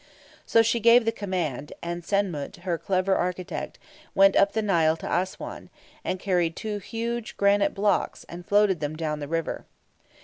[0.47, 3.77] So she gave the command, and Sen mut, her clever architect,
[4.15, 5.69] went up the Nile to Aswan,
[6.03, 9.63] and quarried two huge granite blocks, and floated them down the river.